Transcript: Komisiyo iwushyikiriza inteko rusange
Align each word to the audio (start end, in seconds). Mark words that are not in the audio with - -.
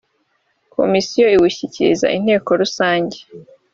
Komisiyo 0.75 1.25
iwushyikiriza 1.35 2.07
inteko 2.17 2.49
rusange 2.61 3.17